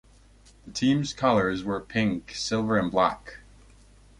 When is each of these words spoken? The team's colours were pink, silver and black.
The 0.65 0.71
team's 0.73 1.13
colours 1.13 1.63
were 1.63 1.79
pink, 1.79 2.31
silver 2.33 2.75
and 2.75 2.89
black. 2.89 3.37